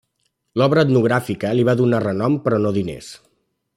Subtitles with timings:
[0.61, 3.13] L'obra etnogràfica li va donar renom però no diners.